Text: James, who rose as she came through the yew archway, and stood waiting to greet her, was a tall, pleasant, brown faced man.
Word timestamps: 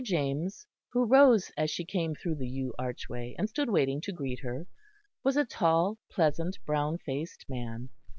James, 0.03 0.65
who 0.93 1.05
rose 1.05 1.51
as 1.55 1.69
she 1.69 1.85
came 1.85 2.15
through 2.15 2.33
the 2.33 2.47
yew 2.49 2.73
archway, 2.79 3.35
and 3.37 3.47
stood 3.47 3.69
waiting 3.69 4.01
to 4.01 4.11
greet 4.11 4.39
her, 4.39 4.65
was 5.23 5.37
a 5.37 5.45
tall, 5.45 5.99
pleasant, 6.09 6.57
brown 6.65 6.97
faced 6.97 7.45
man. 7.47 7.87